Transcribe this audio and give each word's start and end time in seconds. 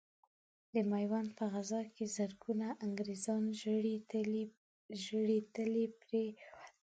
د 0.73 0.75
ميوند 0.91 1.29
په 1.37 1.45
غزا 1.53 1.81
کې 1.95 2.05
زرګونه 2.15 2.67
انګرېزان 2.85 3.43
ژړې 3.61 5.41
تلې 5.53 5.85
پرې 6.01 6.25
وتل. 6.37 6.65